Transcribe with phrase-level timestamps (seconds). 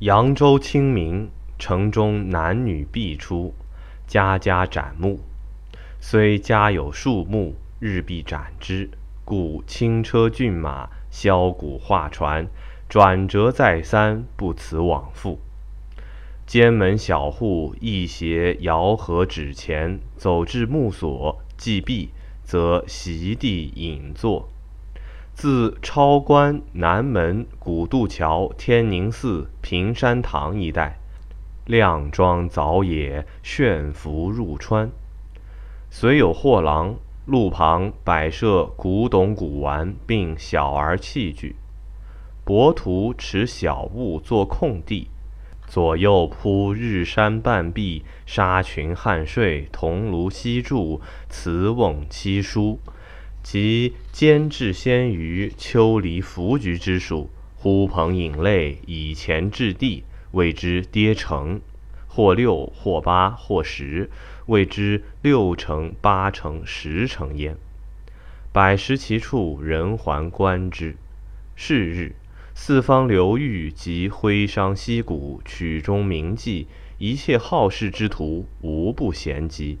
[0.00, 1.28] 扬州清明，
[1.58, 3.52] 城中男女必出，
[4.06, 5.20] 家家斩木。
[6.00, 8.88] 虽家有树木，日必斩之。
[9.26, 12.46] 故轻车骏马，箫鼓画船，
[12.88, 15.38] 转折再三，不辞往复。
[16.46, 22.08] 间门小户，亦携摇盒纸钱，走至木所，既毕，
[22.42, 24.48] 则席地饮坐。
[25.40, 30.98] 自超关、南门、古渡桥、天宁寺、平山堂一带，
[31.64, 34.90] 靓妆早野，炫服入川。
[35.88, 41.56] 虽有货郎，路旁摆设古董古玩，并小儿器具。
[42.44, 45.08] 薄徒持小物作空地。
[45.66, 52.78] 左右铺日山半壁，纱裙汉睡，铜炉西柱，瓷瓮漆书，
[53.42, 61.60] 及监制鲜鱼、秋梨、福菊之属，呼朋引类，以钱置地，谓之跌成。
[62.12, 64.10] 或六，或八，或十，
[64.46, 67.56] 谓之六成、八成、十成焉。
[68.52, 70.96] 百十其处，人环观之。
[71.54, 72.16] 是日。
[72.52, 76.66] 四方流域及徽商西谷、曲中名妓，
[76.98, 79.78] 一切好事之徒，无不闲集。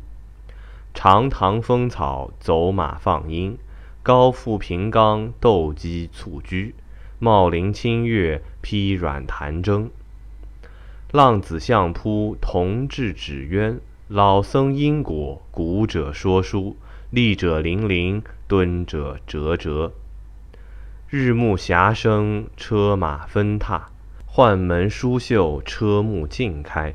[0.92, 3.56] 长塘风草，走马放鹰；
[4.02, 6.74] 高阜平冈，斗鸡蹴鞠；
[7.18, 9.88] 茂林清月，披软弹筝。
[11.12, 16.76] 浪子相扑，童稚纸鸢；老僧因果，古者说书；
[17.10, 19.92] 立者伶伶，敦者折折。
[21.08, 23.90] 日暮霞生，车马纷踏；
[24.26, 26.94] 换门书绣，车幕尽开。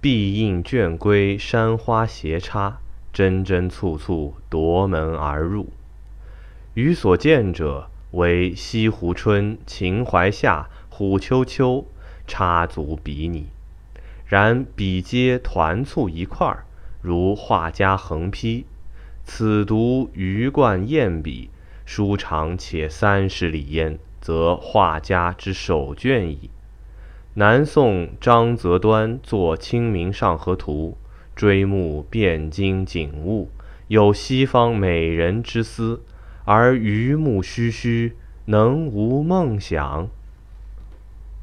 [0.00, 2.78] 碧映卷归，山花斜插，
[3.12, 5.70] 针针簇簇，夺门而入。
[6.74, 11.84] 余所见者，惟西湖春、秦淮夏、虎丘秋，
[12.28, 13.48] 插足比拟。
[14.24, 16.64] 然笔皆团簇一块儿，
[17.02, 18.66] 如画家横批
[19.26, 21.50] ：“此独鱼贯雁笔。”
[21.84, 26.50] 书长且三十里焉，则画家之手卷矣。
[27.34, 30.96] 南宋张择端作《清明上河图》，
[31.38, 33.50] 追慕汴京景物，
[33.86, 36.02] 有西方美人之思，
[36.44, 38.14] 而榆木须须，
[38.46, 40.08] 能无梦想？